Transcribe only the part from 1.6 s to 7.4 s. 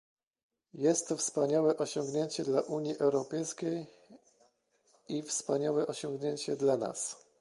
osiągnięcie dla Unii Europejskiej i wspaniałe osiągnięcie dla nas